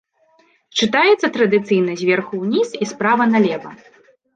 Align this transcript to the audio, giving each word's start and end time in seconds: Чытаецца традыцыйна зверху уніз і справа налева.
Чытаецца 0.79 1.27
традыцыйна 1.37 2.01
зверху 2.03 2.43
уніз 2.49 2.69
і 2.83 2.93
справа 2.97 3.33
налева. 3.35 3.71